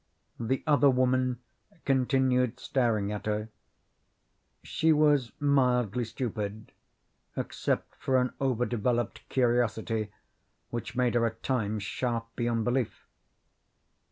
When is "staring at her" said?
2.59-3.49